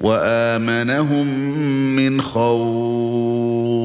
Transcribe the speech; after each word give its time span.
وآمنهم 0.00 1.26
من 1.96 2.20
خوف. 2.20 3.79